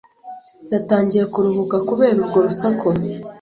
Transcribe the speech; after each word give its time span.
Yatangiye 0.73 1.23
kuruhuka 1.33 1.77
kubera 1.87 2.17
urwo 2.19 2.37
rusaku. 2.45 2.87